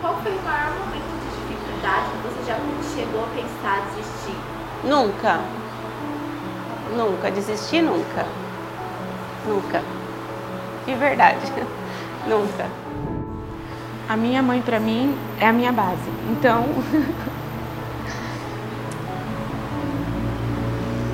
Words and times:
Qual 0.00 0.20
foi 0.22 0.32
o 0.32 0.42
maior 0.42 0.72
momento 0.78 1.08
de 1.20 1.28
dificuldade 1.40 2.10
que 2.10 2.18
você 2.28 2.44
já 2.46 2.56
chegou 2.94 3.24
a 3.24 3.28
pensar 3.28 3.86
desistir? 3.94 4.36
Nunca. 4.84 5.40
Nunca. 6.94 7.30
Desistir 7.30 7.82
nunca. 7.82 8.26
Nunca. 9.46 9.82
De 10.86 10.94
verdade. 10.94 11.52
nunca. 12.28 12.68
A 14.08 14.16
minha 14.16 14.42
mãe, 14.42 14.60
para 14.60 14.78
mim, 14.78 15.16
é 15.40 15.48
a 15.48 15.52
minha 15.52 15.72
base. 15.72 16.10
Então. 16.30 16.64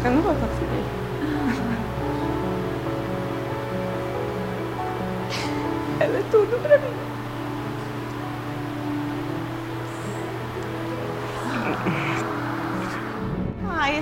eu 0.05 0.11
não 0.11 0.23
vou 0.23 0.35
conseguir. 0.35 0.85
Ela 6.01 6.19
é 6.19 6.25
tudo 6.31 6.61
pra 6.61 6.79
mim. 6.79 7.00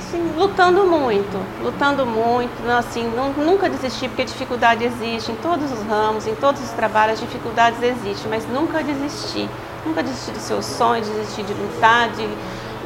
Assim, 0.09 0.33
lutando 0.39 0.87
muito, 0.87 1.39
lutando 1.63 2.07
muito, 2.07 2.67
assim, 2.71 3.13
não, 3.15 3.29
nunca 3.35 3.69
desistir, 3.69 4.09
porque 4.09 4.25
dificuldade 4.25 4.83
existe 4.83 5.31
em 5.31 5.35
todos 5.35 5.71
os 5.71 5.83
ramos, 5.83 6.27
em 6.27 6.35
todos 6.35 6.63
os 6.63 6.71
trabalhos, 6.71 7.21
dificuldades 7.21 7.83
existem, 7.83 8.31
mas 8.31 8.49
nunca 8.49 8.83
desistir, 8.83 9.51
nunca 9.85 10.03
desistir 10.03 10.31
dos 10.31 10.41
seus 10.41 10.65
sonhos, 10.65 11.07
desistir 11.07 11.43
de 11.43 11.53
lutar, 11.53 12.09
de, 12.09 12.27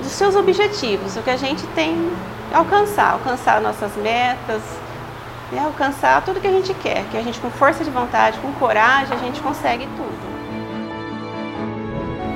dos 0.03 0.11
seus 0.11 0.35
objetivos, 0.35 1.17
o 1.17 1.23
que 1.23 1.31
a 1.31 1.37
gente 1.37 1.65
tem 1.77 2.11
alcançar, 2.53 3.13
alcançar 3.13 3.61
nossas 3.61 3.95
metas, 3.95 4.61
né, 5.53 5.63
alcançar 5.65 6.25
tudo 6.25 6.41
que 6.41 6.49
a 6.49 6.53
gente 6.53 6.75
quer, 6.75 7.05
que 7.13 7.17
a 7.17 7.23
gente 7.23 7.39
com 7.39 7.53
força 7.53 7.85
de 7.85 7.91
vontade, 7.91 8.37
com 8.41 8.51
coragem, 8.55 9.17
a 9.17 9.21
gente 9.21 9.41
consegue 9.41 9.87
tudo 9.97 10.32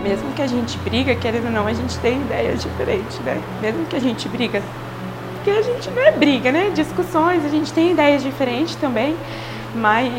mesmo 0.06 0.32
que 0.34 0.42
a 0.42 0.46
gente 0.46 0.78
briga, 0.78 1.14
querendo 1.16 1.46
ou 1.46 1.50
não, 1.50 1.66
a 1.66 1.72
gente 1.72 1.98
tem 1.98 2.20
ideias 2.20 2.62
diferentes, 2.62 3.18
né? 3.20 3.42
Mesmo 3.60 3.84
que 3.86 3.96
a 3.96 4.00
gente 4.00 4.28
briga, 4.28 4.62
porque 5.34 5.50
a 5.50 5.62
gente 5.62 5.90
não 5.90 6.02
é 6.02 6.12
briga, 6.12 6.52
né? 6.52 6.70
Discussões, 6.72 7.44
a 7.44 7.48
gente 7.48 7.72
tem 7.72 7.90
ideias 7.90 8.22
diferentes 8.22 8.76
também, 8.76 9.16
mas 9.74 10.12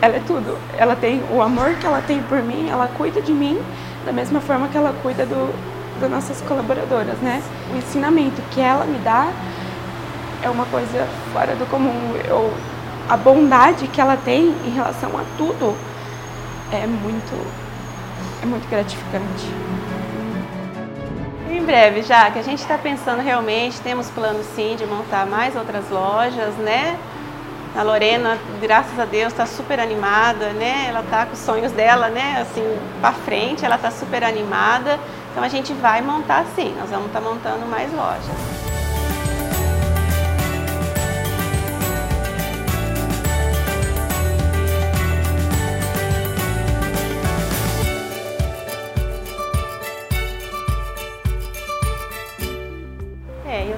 ela 0.00 0.16
é 0.16 0.22
tudo. 0.24 0.56
Ela 0.78 0.94
tem 0.94 1.20
o 1.32 1.42
amor 1.42 1.74
que 1.74 1.86
ela 1.86 2.00
tem 2.00 2.22
por 2.22 2.40
mim, 2.42 2.68
ela 2.70 2.86
cuida 2.86 3.20
de 3.20 3.32
mim 3.32 3.60
da 4.04 4.12
mesma 4.12 4.40
forma 4.40 4.68
que 4.68 4.76
ela 4.76 4.94
cuida 5.02 5.24
do, 5.26 5.52
das 6.00 6.10
nossas 6.10 6.40
colaboradoras, 6.42 7.18
né? 7.18 7.42
O 7.72 7.76
ensinamento 7.76 8.40
que 8.50 8.60
ela 8.60 8.84
me 8.84 8.98
dá 8.98 9.32
é 10.42 10.48
uma 10.48 10.64
coisa 10.66 11.08
fora 11.32 11.54
do 11.56 11.68
comum. 11.68 12.14
Eu, 12.28 12.52
a 13.08 13.16
bondade 13.16 13.88
que 13.88 14.00
ela 14.00 14.16
tem 14.16 14.54
em 14.64 14.70
relação 14.70 15.10
a 15.18 15.24
tudo 15.36 15.76
é 16.72 16.86
muito 16.86 17.61
é 18.42 18.46
muito 18.46 18.68
gratificante. 18.68 19.46
Em 21.48 21.64
breve, 21.64 22.02
já 22.02 22.30
que 22.30 22.38
a 22.38 22.42
gente 22.42 22.58
está 22.58 22.76
pensando 22.76 23.22
realmente, 23.22 23.80
temos 23.80 24.10
plano 24.10 24.42
sim 24.56 24.74
de 24.76 24.84
montar 24.84 25.26
mais 25.26 25.54
outras 25.54 25.88
lojas, 25.90 26.54
né? 26.56 26.98
A 27.76 27.82
Lorena, 27.82 28.36
graças 28.60 28.98
a 28.98 29.04
Deus, 29.04 29.32
está 29.32 29.46
super 29.46 29.78
animada, 29.80 30.50
né? 30.50 30.86
Ela 30.88 31.00
está 31.00 31.24
com 31.24 31.32
os 31.32 31.38
sonhos 31.38 31.72
dela, 31.72 32.08
né? 32.08 32.38
Assim, 32.42 32.62
para 33.00 33.12
frente, 33.12 33.64
ela 33.64 33.76
está 33.76 33.90
super 33.90 34.24
animada. 34.24 34.98
Então 35.30 35.42
a 35.42 35.48
gente 35.48 35.72
vai 35.74 36.02
montar 36.02 36.44
sim, 36.54 36.74
nós 36.78 36.90
vamos 36.90 37.06
estar 37.06 37.20
tá 37.20 37.28
montando 37.28 37.64
mais 37.66 37.90
lojas. 37.92 38.71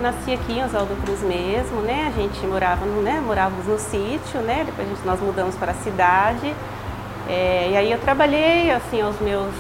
Nasci 0.05 0.35
aqui 0.35 0.59
em 0.59 0.63
Oswaldo 0.63 0.95
Cruz 1.03 1.23
mesmo, 1.23 1.81
né? 1.81 2.13
A 2.15 2.21
gente 2.21 2.47
morava 2.47 2.85
no, 2.85 3.01
né? 3.01 3.23
Morávamos 3.25 3.65
no 3.65 3.79
sítio, 3.79 4.41
né? 4.43 4.63
Depois 4.67 4.87
gente, 4.87 5.01
nós 5.03 5.19
mudamos 5.19 5.55
para 5.57 5.73
a 5.73 5.75
cidade. 5.75 6.55
É, 7.27 7.71
e 7.71 7.77
aí 7.77 7.91
eu 7.91 7.99
trabalhei, 7.99 8.71
assim, 8.71 9.01
aos 9.01 9.19
meus 9.19 9.55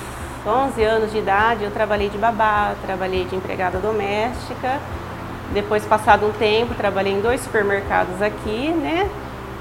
11 0.47 0.85
anos 0.85 1.13
de 1.13 1.17
idade, 1.17 1.65
eu 1.65 1.71
trabalhei 1.71 2.11
de 2.11 2.19
babá, 2.19 2.75
trabalhei 2.85 3.25
de 3.25 3.35
empregada 3.35 3.79
doméstica. 3.79 4.79
Depois, 5.55 5.87
passado 5.87 6.27
um 6.27 6.33
tempo, 6.33 6.75
trabalhei 6.75 7.15
em 7.15 7.23
dois 7.23 7.41
supermercados 7.41 8.21
aqui, 8.21 8.69
né? 8.69 9.09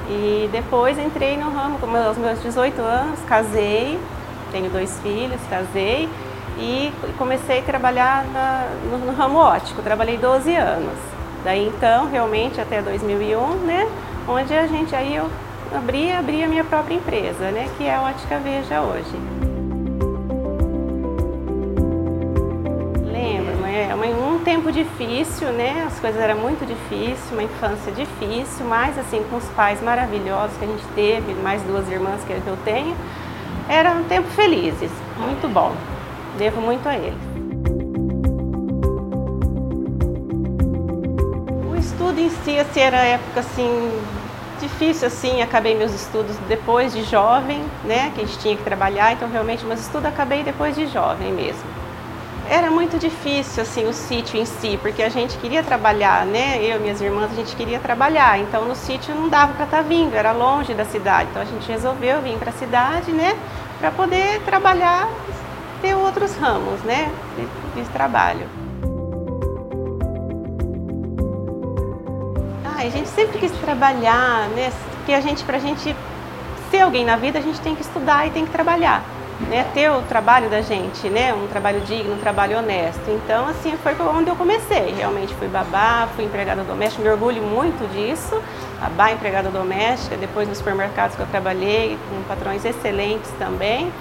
E 0.10 0.50
depois 0.52 1.00
entrei 1.00 1.38
no 1.38 1.50
ramo, 1.50 1.80
aos 2.06 2.18
meus 2.18 2.44
18 2.44 2.82
anos, 2.82 3.20
casei, 3.26 3.98
tenho 4.52 4.70
dois 4.70 5.00
filhos, 5.00 5.40
casei 5.50 6.10
e 6.58 6.92
comecei 7.18 7.60
a 7.60 7.64
trabalhar 7.64 8.26
na, 8.26 8.68
no, 8.90 8.98
no, 9.06 9.14
ramo 9.14 9.40
óptico. 9.40 9.82
Trabalhei 9.82 10.18
12 10.18 10.54
anos. 10.56 10.98
Daí 11.44 11.68
então, 11.68 12.10
realmente 12.10 12.62
até 12.62 12.82
2001, 12.82 13.56
né, 13.66 13.90
onde 14.28 14.54
a 14.54 14.66
gente 14.68 14.96
aí 14.96 15.16
eu 15.16 15.30
abri, 15.76 16.12
abri 16.12 16.44
a 16.44 16.48
minha 16.48 16.64
própria 16.64 16.96
empresa, 16.96 17.52
né, 17.52 17.70
que 17.78 17.86
é 17.86 17.96
a 17.96 18.02
Ótica 18.04 18.40
Veja 18.40 18.82
hoje. 18.82 19.12
Lembro, 23.12 23.56
né, 23.58 23.94
um 24.16 24.40
tempo 24.40 24.72
difícil, 24.72 25.50
né, 25.50 25.84
as 25.86 26.00
coisas 26.00 26.22
eram 26.22 26.38
muito 26.38 26.66
difíceis, 26.66 27.32
uma 27.32 27.44
infância 27.44 27.92
difícil, 27.92 28.66
mas 28.66 28.98
assim 28.98 29.22
com 29.30 29.36
os 29.36 29.46
pais 29.50 29.82
maravilhosos 29.82 30.56
que 30.58 30.64
a 30.64 30.68
gente 30.68 30.86
teve, 30.96 31.34
mais 31.34 31.62
duas 31.64 31.90
irmãs 31.90 32.24
que 32.24 32.32
eu 32.32 32.58
tenho, 32.64 32.96
era 33.68 33.92
um 33.92 34.04
tempo 34.04 34.30
felizes, 34.30 34.92
muito 35.18 35.48
bom. 35.52 35.74
Devo 36.38 36.62
muito 36.62 36.88
a 36.88 36.96
ele. 36.96 37.18
O 41.72 41.76
estudo 41.76 42.20
em 42.20 42.30
si, 42.30 42.58
assim, 42.60 42.80
era 42.80 42.98
época 42.98 43.40
assim 43.40 43.92
difícil 44.64 45.08
assim, 45.08 45.42
acabei 45.42 45.76
meus 45.76 45.94
estudos 45.94 46.36
depois 46.48 46.94
de 46.94 47.04
jovem, 47.04 47.64
né, 47.84 48.12
que 48.16 48.22
a 48.22 48.26
gente 48.26 48.40
tinha 48.40 48.56
que 48.56 48.64
trabalhar, 48.64 49.12
então 49.12 49.30
realmente 49.30 49.66
meus 49.66 49.82
estudos 49.82 50.08
acabei 50.08 50.44
depois 50.44 50.76
de 50.76 50.88
jovem 50.88 51.32
mesmo. 51.34 51.74
Era 52.50 52.70
muito 52.70 53.00
difícil 53.00 53.64
assim 53.64 53.88
o 53.88 53.94
sítio 53.94 54.40
em 54.40 54.46
si, 54.46 54.78
porque 54.82 55.02
a 55.02 55.10
gente 55.10 55.38
queria 55.38 55.64
trabalhar, 55.64 56.26
né? 56.26 56.62
Eu 56.62 56.78
e 56.78 56.80
minhas 56.80 57.00
irmãs 57.00 57.32
a 57.32 57.36
gente 57.36 57.56
queria 57.56 57.80
trabalhar, 57.80 58.38
então 58.38 58.66
no 58.66 58.76
sítio 58.76 59.16
não 59.16 59.30
dava 59.30 59.54
para 59.54 59.64
estar 59.64 59.78
tá 59.78 59.84
vindo, 59.84 60.14
era 60.14 60.34
longe 60.34 60.74
da 60.74 60.84
cidade. 60.84 61.30
Então 61.32 61.42
a 61.42 61.46
gente 61.46 61.72
resolveu 61.72 62.22
vir 62.22 62.38
para 62.38 62.50
a 62.50 62.54
cidade, 62.54 63.12
né, 63.12 63.38
para 63.80 63.92
poder 63.92 64.42
trabalhar 64.42 65.08
ter 65.84 65.94
outros 65.96 66.34
ramos 66.38 66.80
né, 66.84 67.12
de, 67.36 67.82
de 67.82 67.90
trabalho. 67.90 68.48
Ah, 72.66 72.78
a 72.78 72.90
gente 72.90 73.10
sempre 73.10 73.38
quis 73.38 73.52
trabalhar, 73.52 74.48
né? 74.56 74.72
Porque 74.96 75.12
a 75.12 75.20
gente, 75.20 75.44
para 75.44 75.58
a 75.58 75.60
gente 75.60 75.94
ser 76.72 76.80
alguém 76.80 77.04
na 77.04 77.18
vida, 77.18 77.38
a 77.38 77.42
gente 77.42 77.60
tem 77.60 77.76
que 77.76 77.82
estudar 77.82 78.26
e 78.26 78.32
tem 78.32 78.46
que 78.46 78.52
trabalhar. 78.52 79.04
Né, 79.50 79.66
ter 79.74 79.90
o 79.90 80.02
trabalho 80.04 80.50
da 80.50 80.62
gente, 80.62 81.10
né, 81.10 81.34
um 81.34 81.48
trabalho 81.48 81.82
digno, 81.82 82.14
um 82.14 82.18
trabalho 82.18 82.60
honesto. 82.60 83.02
Então, 83.10 83.48
assim, 83.48 83.76
foi 83.84 83.94
onde 84.08 84.30
eu 84.30 84.38
comecei. 84.38 84.94
Realmente 84.94 85.34
fui 85.34 85.50
babá, 85.50 86.08
fui 86.16 86.24
empregada 86.24 86.64
doméstica, 86.64 87.04
me 87.04 87.10
orgulho 87.10 87.42
muito 87.42 87.86
disso. 87.92 88.42
Babá, 88.80 89.12
empregada 89.12 89.50
doméstica, 89.50 90.16
depois 90.16 90.48
nos 90.48 90.60
supermercados 90.60 91.18
que 91.18 91.22
eu 91.22 91.28
trabalhei, 91.28 91.98
com 92.10 92.24
patrões 92.24 92.64
excelentes 92.64 93.30
também. 93.38 93.92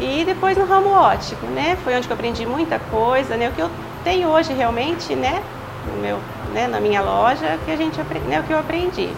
E 0.00 0.24
depois 0.24 0.56
no 0.56 0.64
ramo 0.64 0.90
ótico, 0.90 1.46
né? 1.46 1.76
Foi 1.82 1.96
onde 1.96 2.08
eu 2.08 2.14
aprendi 2.14 2.46
muita 2.46 2.78
coisa, 2.78 3.36
né? 3.36 3.48
O 3.48 3.52
que 3.52 3.60
eu 3.60 3.70
tenho 4.04 4.28
hoje 4.28 4.52
realmente, 4.52 5.14
né? 5.14 5.42
No 5.86 6.00
meu, 6.00 6.18
né? 6.52 6.68
Na 6.68 6.80
minha 6.80 7.02
loja, 7.02 7.58
que 7.64 7.70
a 7.70 7.76
gente 7.76 7.98
né? 8.28 8.40
O 8.40 8.44
que 8.44 8.52
eu 8.52 8.58
aprendi. 8.58 9.10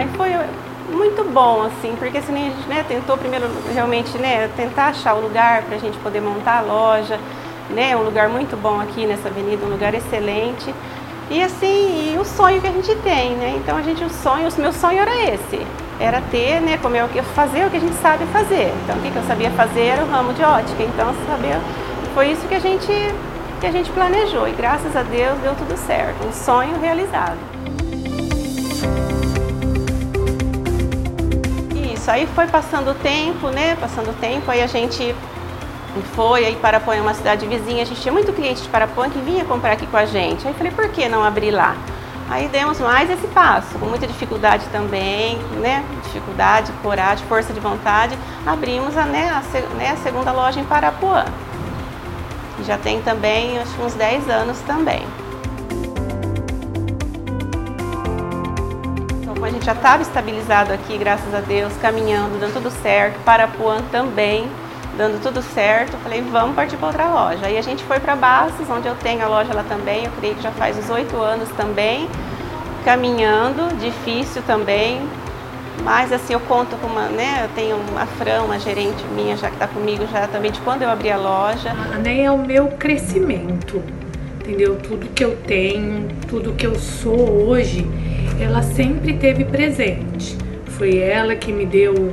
E 0.00 0.16
foi 0.16 0.30
muito 0.90 1.24
bom, 1.24 1.62
assim, 1.62 1.96
porque 1.98 2.18
assim, 2.18 2.32
a 2.32 2.50
gente 2.50 2.68
né, 2.68 2.84
tentou 2.86 3.16
primeiro 3.18 3.46
realmente, 3.74 4.16
né? 4.16 4.48
Tentar 4.56 4.88
achar 4.88 5.14
o 5.14 5.20
lugar 5.20 5.62
para 5.62 5.76
a 5.76 5.78
gente 5.78 5.98
poder 5.98 6.20
montar 6.20 6.58
a 6.58 6.60
loja, 6.60 7.18
né? 7.70 7.96
Um 7.96 8.02
lugar 8.02 8.28
muito 8.28 8.56
bom 8.56 8.80
aqui 8.80 9.06
nessa 9.06 9.28
avenida, 9.28 9.66
um 9.66 9.70
lugar 9.70 9.92
excelente. 9.94 10.72
E 11.30 11.42
assim, 11.42 12.14
e 12.14 12.18
o 12.18 12.24
sonho 12.24 12.58
que 12.60 12.66
a 12.66 12.72
gente 12.72 12.94
tem, 12.96 13.36
né? 13.36 13.54
Então 13.58 13.76
a 13.76 13.82
gente, 13.82 14.02
o 14.02 14.08
sonho, 14.08 14.48
o 14.48 14.60
meu 14.60 14.72
sonho 14.72 14.98
era 14.98 15.14
esse. 15.30 15.60
Era 16.00 16.22
ter, 16.22 16.60
né, 16.60 16.78
como 16.80 16.96
que 17.08 17.20
fazer 17.22 17.66
o 17.66 17.70
que 17.70 17.76
a 17.76 17.80
gente 17.80 17.94
sabe 17.96 18.24
fazer. 18.26 18.72
Então 18.84 18.96
o 18.96 19.00
que, 19.02 19.14
eu 19.14 19.22
sabia 19.24 19.50
fazer 19.50 19.86
era 19.86 20.04
o 20.04 20.08
ramo 20.08 20.32
de 20.32 20.42
ótica. 20.42 20.82
Então 20.82 21.14
saber, 21.26 21.58
foi 22.14 22.30
isso 22.30 22.46
que 22.48 22.54
a 22.54 22.60
gente 22.60 22.92
que 23.60 23.66
a 23.66 23.72
gente 23.72 23.90
planejou 23.90 24.46
e 24.46 24.52
graças 24.52 24.94
a 24.94 25.02
Deus 25.02 25.36
deu 25.40 25.52
tudo 25.56 25.76
certo, 25.76 26.24
um 26.24 26.32
sonho 26.32 26.78
realizado. 26.80 27.36
Isso, 31.92 32.08
aí 32.08 32.26
foi 32.34 32.46
passando 32.46 32.92
o 32.92 32.94
tempo, 32.94 33.48
né? 33.48 33.76
Passando 33.80 34.10
o 34.10 34.14
tempo, 34.14 34.48
aí 34.48 34.62
a 34.62 34.66
gente 34.68 35.12
foi, 36.02 36.44
aí 36.44 36.56
Paraponha 36.56 36.98
é 36.98 37.02
uma 37.02 37.14
cidade 37.14 37.46
vizinha, 37.46 37.82
a 37.82 37.86
gente 37.86 38.00
tinha 38.00 38.12
muito 38.12 38.32
cliente 38.32 38.62
de 38.62 38.68
Paraponha 38.68 39.10
que 39.10 39.18
vinha 39.20 39.44
comprar 39.44 39.72
aqui 39.72 39.86
com 39.86 39.96
a 39.96 40.04
gente. 40.04 40.46
Aí 40.46 40.54
falei, 40.54 40.72
por 40.72 40.88
que 40.88 41.08
não 41.08 41.22
abrir 41.22 41.50
lá? 41.50 41.76
Aí 42.30 42.46
demos 42.48 42.78
mais 42.78 43.08
esse 43.08 43.26
passo, 43.28 43.78
com 43.78 43.86
muita 43.86 44.06
dificuldade 44.06 44.66
também, 44.70 45.38
né? 45.62 45.82
Dificuldade, 46.04 46.70
coragem, 46.82 47.26
força 47.26 47.54
de 47.54 47.60
vontade, 47.60 48.18
abrimos 48.46 48.96
a, 48.98 49.04
né, 49.06 49.30
a, 49.30 49.74
né, 49.74 49.92
a 49.92 49.96
segunda 49.96 50.30
loja 50.30 50.60
em 50.60 50.64
Parapuã. 50.64 51.24
Já 52.66 52.76
tem 52.76 53.00
também, 53.00 53.58
acho 53.58 53.80
uns 53.80 53.94
10 53.94 54.28
anos 54.28 54.58
também. 54.60 55.02
Então, 59.22 59.42
a 59.42 59.48
gente 59.48 59.64
já 59.64 59.72
estava 59.72 60.02
estabilizado 60.02 60.72
aqui, 60.74 60.98
graças 60.98 61.34
a 61.34 61.40
Deus, 61.40 61.72
caminhando, 61.80 62.38
dando 62.38 62.52
tudo 62.52 62.70
certo. 62.70 63.18
Parapuã 63.24 63.80
também, 63.90 64.46
dando 64.98 65.22
tudo 65.22 65.40
certo. 65.40 65.96
Falei, 66.02 66.20
vamos 66.20 66.56
partir 66.56 66.76
para 66.76 66.88
outra 66.88 67.08
loja. 67.08 67.46
Aí 67.46 67.56
a 67.56 67.62
gente 67.62 67.84
foi 67.84 68.00
para 68.00 68.16
Baços, 68.16 68.68
onde 68.68 68.88
eu 68.88 68.96
tenho 68.96 69.24
a 69.24 69.28
loja 69.28 69.54
lá 69.54 69.62
também. 69.62 70.04
Eu 70.04 70.10
creio 70.18 70.34
que 70.34 70.42
já 70.42 70.50
faz 70.50 70.76
uns 70.76 70.90
oito 70.90 71.16
anos 71.16 71.48
também, 71.50 72.08
caminhando, 72.84 73.74
difícil 73.78 74.42
também. 74.42 75.00
Mas 75.84 76.12
assim, 76.12 76.32
eu 76.32 76.40
conto 76.40 76.76
com 76.76 76.88
uma, 76.88 77.06
né? 77.06 77.44
Eu 77.44 77.48
tenho 77.54 77.76
uma 77.76 78.04
Fran, 78.04 78.42
uma 78.42 78.58
gerente 78.58 79.02
minha 79.14 79.36
já 79.36 79.48
que 79.48 79.54
está 79.54 79.68
comigo 79.68 80.04
já 80.10 80.26
também 80.26 80.50
de 80.50 80.60
quando 80.60 80.82
eu 80.82 80.90
abri 80.90 81.10
a 81.10 81.16
loja. 81.16 81.70
A 81.94 81.98
NEA 81.98 82.26
é 82.26 82.30
o 82.32 82.38
meu 82.38 82.66
crescimento, 82.66 83.80
entendeu? 84.40 84.76
Tudo 84.76 85.06
que 85.14 85.24
eu 85.24 85.36
tenho, 85.46 86.08
tudo 86.28 86.52
que 86.54 86.66
eu 86.66 86.74
sou 86.74 87.46
hoje, 87.46 87.88
ela 88.40 88.60
sempre 88.62 89.14
teve 89.14 89.44
presente. 89.44 90.36
Foi 90.66 90.98
ela 90.98 91.36
que 91.36 91.52
me 91.52 91.64
deu 91.64 92.12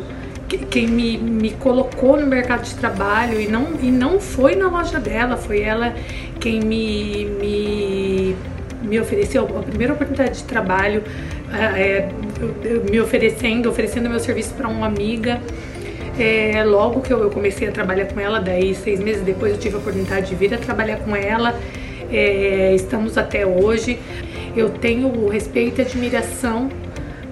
quem 0.70 0.88
me, 0.88 1.18
me 1.18 1.52
colocou 1.52 2.20
no 2.20 2.28
mercado 2.28 2.64
de 2.64 2.76
trabalho 2.76 3.40
e 3.40 3.48
não, 3.48 3.68
e 3.82 3.92
não 3.92 4.20
foi 4.20 4.56
na 4.56 4.68
loja 4.68 5.00
dela, 5.00 5.38
foi 5.38 5.62
ela 5.62 5.94
quem 6.40 6.60
me, 6.60 7.26
me, 7.26 8.36
me 8.84 9.00
ofereceu 9.00 9.44
a 9.44 9.64
primeira 9.64 9.94
oportunidade 9.94 10.38
de 10.38 10.44
trabalho, 10.44 11.02
é, 11.52 12.10
me 12.90 13.00
oferecendo, 13.00 13.70
oferecendo 13.70 14.10
meu 14.10 14.20
serviço 14.20 14.54
para 14.54 14.68
uma 14.68 14.86
amiga. 14.86 15.42
É, 16.18 16.64
logo 16.64 17.02
que 17.02 17.12
eu, 17.12 17.20
eu, 17.20 17.30
comecei 17.30 17.68
a 17.68 17.72
trabalhar 17.72 18.06
com 18.06 18.20
ela, 18.20 18.40
daí 18.40 18.74
seis 18.74 19.02
meses 19.02 19.22
depois 19.22 19.52
eu 19.52 19.58
tive 19.58 19.76
a 19.76 19.80
oportunidade 19.80 20.30
de 20.30 20.36
vir 20.36 20.54
a 20.54 20.58
trabalhar 20.58 20.98
com 20.98 21.16
ela. 21.16 21.60
É, 22.12 22.74
estamos 22.76 23.18
até 23.18 23.46
hoje. 23.46 24.00
Eu 24.56 24.70
tenho 24.70 25.28
respeito 25.28 25.82
e 25.82 25.82
admiração 25.82 26.70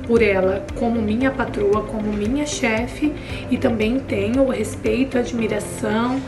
por 0.08 0.22
ela 0.22 0.66
como 0.78 1.02
minha 1.02 1.32
patroa, 1.32 1.84
como 1.84 2.12
minha 2.12 2.46
chefe 2.46 3.14
e 3.50 3.58
também 3.58 4.00
tenho 4.00 4.48
respeito 4.50 5.18
admiração 5.18 6.22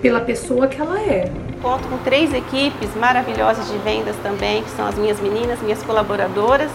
pela 0.00 0.20
pessoa 0.20 0.66
que 0.66 0.80
ela 0.80 1.00
é. 1.00 1.30
Conto 1.60 1.88
com 1.88 1.98
três 1.98 2.32
equipes 2.32 2.94
maravilhosas 2.94 3.66
de 3.68 3.78
vendas 3.78 4.14
também, 4.22 4.62
que 4.62 4.70
são 4.70 4.86
as 4.86 4.96
minhas 4.96 5.20
meninas, 5.20 5.60
minhas 5.60 5.82
colaboradoras, 5.82 6.70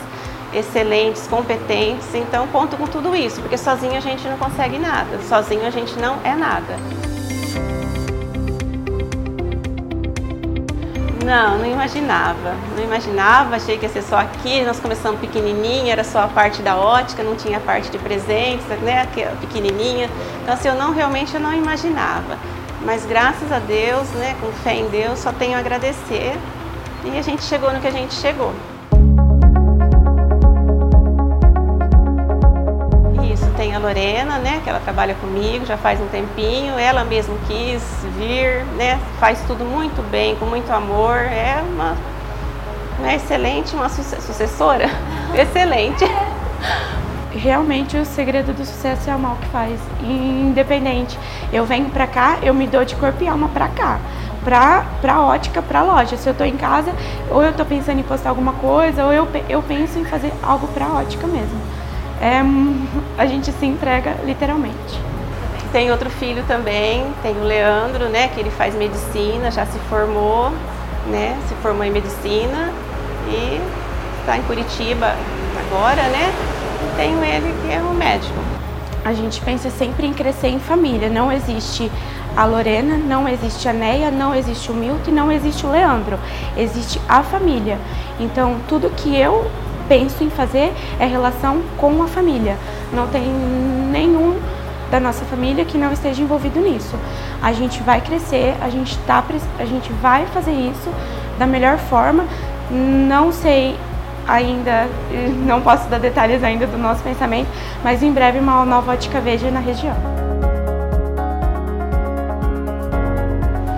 excelentes, 0.54 1.28
competentes. 1.28 2.14
Então 2.14 2.48
conto 2.48 2.76
com 2.78 2.88
tudo 2.88 3.16
isso, 3.16 3.42
porque 3.42 3.58
sozinho 3.58 3.96
a 3.96 4.02
gente 4.02 4.28
não 4.28 4.38
consegue 4.38 4.78
nada, 4.78 5.20
sozinho 5.30 5.66
a 5.66 5.70
gente 5.70 5.98
não 6.00 6.18
é 6.24 6.36
nada. 6.36 7.11
Não, 11.24 11.60
não 11.60 11.66
imaginava. 11.66 12.56
Não 12.76 12.84
imaginava, 12.84 13.56
achei 13.56 13.78
que 13.78 13.86
ia 13.86 13.92
ser 13.92 14.02
só 14.02 14.18
aqui. 14.18 14.64
Nós 14.64 14.80
começamos 14.80 15.20
pequenininha, 15.20 15.92
era 15.94 16.04
só 16.04 16.24
a 16.24 16.28
parte 16.28 16.62
da 16.62 16.76
ótica, 16.76 17.22
não 17.24 17.36
tinha 17.36 17.58
a 17.58 17.62
parte 17.62 17.90
de 17.92 17.98
presentes, 18.00 18.66
né, 18.82 19.08
pequenininha. 19.40 20.10
Então, 20.42 20.54
assim, 20.54 20.68
eu 20.68 20.76
não 20.76 20.94
realmente 20.94 21.36
eu 21.36 21.40
não 21.40 21.54
imaginava. 21.54 22.38
Mas 22.84 23.06
graças 23.06 23.52
a 23.52 23.60
Deus, 23.60 24.10
né, 24.14 24.36
com 24.42 24.52
fé 24.64 24.76
em 24.76 24.88
Deus, 24.88 25.20
só 25.20 25.32
tenho 25.32 25.56
a 25.56 25.60
agradecer. 25.60 26.36
E 27.06 27.18
a 27.18 27.22
gente 27.22 27.44
chegou 27.44 27.72
no 27.72 27.80
que 27.80 27.88
a 27.88 27.92
gente 27.92 28.14
chegou. 28.16 28.54
A 33.74 33.80
Lorena, 33.80 34.38
né, 34.38 34.62
que 34.64 34.70
ela 34.70 34.80
trabalha 34.80 35.14
comigo 35.16 35.66
já 35.66 35.78
faz 35.78 36.00
um 36.00 36.08
tempinho, 36.08 36.78
ela 36.78 37.04
mesmo 37.04 37.38
quis 37.48 37.82
vir, 38.18 38.66
né, 38.78 39.00
faz 39.20 39.42
tudo 39.48 39.66
muito 39.66 40.02
bem, 40.10 40.36
com 40.36 40.46
muito 40.46 40.72
amor, 40.72 41.18
é 41.18 41.64
uma, 41.74 41.96
uma 43.00 43.14
excelente, 43.14 43.76
uma 43.76 43.90
sucessora, 43.90 44.90
excelente. 45.34 46.06
Realmente 47.34 47.96
o 47.96 48.06
segredo 48.06 48.54
do 48.54 48.66
sucesso 48.66 49.10
é 49.10 49.16
o 49.16 49.36
que 49.38 49.48
faz, 49.48 49.80
independente. 50.04 51.18
Eu 51.52 51.66
venho 51.66 51.90
pra 51.90 52.06
cá, 52.06 52.38
eu 52.44 52.54
me 52.54 52.68
dou 52.68 52.84
de 52.84 52.94
corpo 52.96 53.24
e 53.24 53.28
alma 53.28 53.48
pra 53.48 53.70
cá 53.70 54.00
pra, 54.44 54.86
pra 55.02 55.22
ótica, 55.22 55.62
pra 55.62 55.82
loja. 55.82 56.18
Se 56.18 56.28
eu 56.28 56.34
tô 56.34 56.44
em 56.44 56.58
casa, 56.58 56.92
ou 57.30 57.42
eu 57.42 57.54
tô 57.54 57.64
pensando 57.64 58.00
em 58.00 58.04
postar 58.04 58.30
alguma 58.30 58.54
coisa, 58.54 59.06
ou 59.06 59.14
eu, 59.14 59.28
eu 59.48 59.62
penso 59.62 59.98
em 59.98 60.04
fazer 60.04 60.34
algo 60.44 60.68
pra 60.68 60.88
ótica 60.88 61.26
mesmo 61.26 61.81
é, 62.22 62.42
a 63.18 63.26
gente 63.26 63.52
se 63.52 63.66
entrega 63.66 64.16
literalmente. 64.24 65.00
Tem 65.72 65.92
outro 65.92 66.10
filho 66.10 66.44
também, 66.48 67.06
tem 67.24 67.36
o 67.38 67.44
Leandro, 67.44 68.10
né, 68.10 68.28
que 68.28 68.40
ele 68.40 68.52
faz 68.52 68.76
medicina, 68.76 69.50
já 69.50 69.66
se 69.66 69.80
formou, 69.90 70.52
né, 71.08 71.38
se 71.48 71.56
formou 71.56 71.84
em 71.84 71.92
medicina 71.92 72.72
e 73.28 73.60
está 74.20 74.38
em 74.38 74.42
Curitiba 74.44 75.16
agora, 75.66 76.04
né? 76.04 76.34
E 76.84 76.96
tenho 76.96 77.24
ele 77.24 77.54
que 77.62 77.74
é 77.74 77.80
um 77.80 77.94
médico. 77.94 78.40
A 79.04 79.14
gente 79.14 79.42
pensa 79.42 79.70
sempre 79.72 80.06
em 80.06 80.14
crescer 80.14 80.50
em 80.50 80.60
família, 80.60 81.10
não 81.10 81.32
existe 81.32 81.92
a 82.36 82.46
Lorena, 82.46 82.98
não 82.98 83.28
existe 83.28 83.68
a 83.68 83.74
Neia, 83.74 84.12
não 84.12 84.36
existe 84.36 84.72
o 84.72 84.76
Milton, 84.76 85.12
não 85.12 85.32
existe 85.32 85.66
o 85.66 85.72
Leandro, 85.72 86.20
existe 86.56 87.02
a 87.10 87.24
família. 87.24 87.80
Então, 88.20 88.58
tudo 88.68 88.92
que 88.92 89.16
eu 89.16 89.50
penso 89.92 90.24
em 90.24 90.30
fazer 90.30 90.72
é 90.98 91.06
relação 91.06 91.62
com 91.78 92.02
a 92.02 92.08
família. 92.08 92.58
Não 92.94 93.08
tem 93.08 93.24
nenhum 93.92 94.40
da 94.90 95.02
nossa 95.02 95.26
família 95.26 95.66
que 95.66 95.78
não 95.78 95.92
esteja 95.92 96.22
envolvido 96.22 96.62
nisso. 96.62 96.96
A 97.42 97.52
gente 97.52 97.84
vai 97.84 98.00
crescer, 98.00 98.56
a 98.62 98.70
gente 98.70 98.98
tá, 99.00 99.22
a 99.60 99.66
gente 99.66 99.92
vai 100.02 100.26
fazer 100.28 100.54
isso 100.54 100.90
da 101.38 101.46
melhor 101.46 101.78
forma. 101.78 102.26
Não 102.70 103.34
sei 103.34 103.76
ainda, 104.26 104.88
não 105.46 105.60
posso 105.60 105.90
dar 105.90 106.00
detalhes 106.00 106.42
ainda 106.42 106.66
do 106.66 106.78
nosso 106.78 107.04
pensamento, 107.04 107.50
mas 107.84 108.02
em 108.02 108.14
breve 108.14 108.40
uma 108.40 108.64
nova 108.64 108.94
ótica 108.94 109.20
veja 109.20 109.52
na 109.52 109.60
região. 109.60 109.98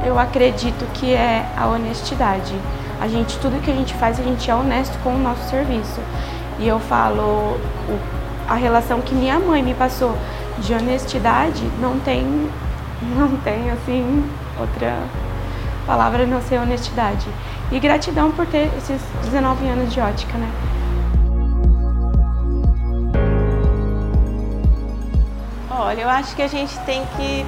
Eu 0.05 0.19
acredito 0.19 0.85
que 0.93 1.11
é 1.11 1.43
a 1.57 1.65
honestidade. 1.65 2.53
A 2.99 3.07
gente, 3.07 3.37
tudo 3.39 3.61
que 3.61 3.69
a 3.69 3.73
gente 3.73 3.93
faz, 3.95 4.19
a 4.19 4.23
gente 4.23 4.49
é 4.49 4.55
honesto 4.55 4.97
com 5.03 5.15
o 5.15 5.17
nosso 5.17 5.49
serviço. 5.49 5.99
E 6.59 6.67
eu 6.67 6.79
falo, 6.79 7.59
a 8.47 8.55
relação 8.55 9.01
que 9.01 9.13
minha 9.13 9.39
mãe 9.39 9.61
me 9.61 9.73
passou 9.73 10.15
de 10.59 10.73
honestidade 10.73 11.63
não 11.81 11.99
tem, 11.99 12.23
não 13.17 13.35
tem 13.37 13.71
assim, 13.71 14.23
outra 14.59 14.97
palavra 15.85 16.25
não 16.25 16.41
ser 16.41 16.59
honestidade. 16.59 17.27
E 17.71 17.79
gratidão 17.79 18.31
por 18.31 18.45
ter 18.45 18.69
esses 18.77 19.01
19 19.23 19.67
anos 19.67 19.93
de 19.93 19.99
ótica, 19.99 20.37
né? 20.37 20.49
Olha, 25.69 26.01
eu 26.01 26.09
acho 26.09 26.35
que 26.35 26.41
a 26.41 26.47
gente 26.47 26.77
tem 26.81 27.03
que 27.17 27.45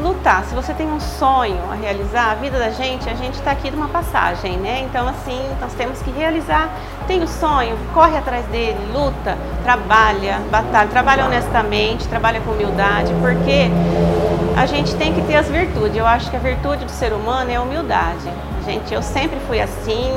lutar. 0.00 0.44
Se 0.44 0.54
você 0.54 0.72
tem 0.74 0.90
um 0.90 0.98
sonho 0.98 1.58
a 1.70 1.74
realizar, 1.74 2.32
a 2.32 2.34
vida 2.34 2.58
da 2.58 2.70
gente, 2.70 3.08
a 3.08 3.14
gente 3.14 3.34
está 3.34 3.52
aqui 3.52 3.70
de 3.70 3.76
uma 3.76 3.88
passagem, 3.88 4.56
né? 4.58 4.80
Então, 4.80 5.06
assim, 5.06 5.40
nós 5.60 5.72
temos 5.74 6.00
que 6.02 6.10
realizar. 6.10 6.68
Tem 7.06 7.22
o 7.22 7.28
sonho, 7.28 7.76
corre 7.92 8.16
atrás 8.16 8.44
dele, 8.46 8.78
luta, 8.92 9.36
trabalha, 9.62 10.40
batalha, 10.50 10.88
trabalha 10.88 11.26
honestamente, 11.26 12.08
trabalha 12.08 12.40
com 12.40 12.52
humildade, 12.52 13.12
porque 13.20 13.70
a 14.56 14.66
gente 14.66 14.94
tem 14.96 15.12
que 15.12 15.22
ter 15.22 15.36
as 15.36 15.48
virtudes. 15.48 15.96
Eu 15.96 16.06
acho 16.06 16.30
que 16.30 16.36
a 16.36 16.40
virtude 16.40 16.84
do 16.84 16.90
ser 16.90 17.12
humano 17.12 17.50
é 17.50 17.56
a 17.56 17.62
humildade. 17.62 18.30
Gente, 18.64 18.92
eu 18.92 19.02
sempre 19.02 19.38
fui 19.46 19.60
assim, 19.60 20.12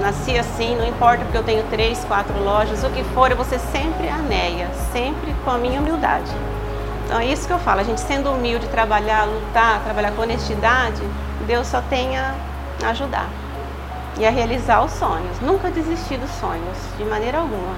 nasci 0.00 0.38
assim, 0.38 0.76
não 0.76 0.86
importa 0.86 1.24
porque 1.24 1.38
eu 1.38 1.42
tenho 1.42 1.64
três, 1.64 2.04
quatro 2.04 2.38
lojas, 2.42 2.84
o 2.84 2.90
que 2.90 3.02
for, 3.14 3.30
eu 3.30 3.36
vou 3.36 3.44
ser 3.44 3.58
sempre 3.58 4.08
anéia, 4.08 4.68
sempre 4.92 5.34
com 5.44 5.50
a 5.50 5.58
minha 5.58 5.80
humildade. 5.80 6.30
Então 7.08 7.20
é 7.20 7.24
isso 7.24 7.46
que 7.46 7.52
eu 7.54 7.58
falo, 7.58 7.80
a 7.80 7.84
gente 7.84 8.02
sendo 8.02 8.30
humilde, 8.30 8.68
trabalhar, 8.68 9.24
lutar, 9.24 9.82
trabalhar 9.82 10.12
com 10.12 10.20
honestidade, 10.20 11.00
Deus 11.46 11.66
só 11.66 11.80
tem 11.80 12.18
a 12.18 12.34
ajudar 12.84 13.26
e 14.18 14.26
a 14.26 14.30
realizar 14.30 14.84
os 14.84 14.92
sonhos. 14.92 15.40
Nunca 15.40 15.70
desistir 15.70 16.18
dos 16.18 16.30
sonhos, 16.32 16.76
de 16.98 17.04
maneira 17.06 17.38
alguma. 17.38 17.76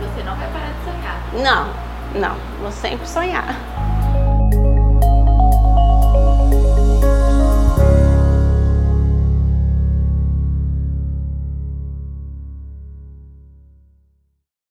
E 0.00 0.04
você 0.04 0.22
não 0.22 0.34
vai 0.36 0.48
parar 0.48 0.70
de 0.72 0.84
sonhar? 0.90 1.20
Não, 1.34 2.18
não, 2.18 2.34
vou 2.62 2.72
sempre 2.72 3.06
sonhar. 3.06 3.54